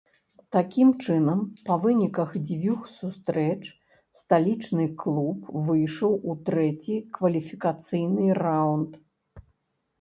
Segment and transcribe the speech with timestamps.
[0.55, 3.59] Такім чынам, па выніках дзвюх сустрэч
[4.21, 5.37] сталічны клуб
[5.71, 8.91] выйшаў у трэці кваліфікацыйны раўнд.